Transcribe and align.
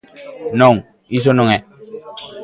¡Non, 0.61 0.75
iso 1.19 1.31
non 1.37 1.47
é! 1.57 1.59